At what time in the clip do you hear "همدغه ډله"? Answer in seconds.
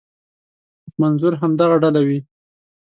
1.41-2.01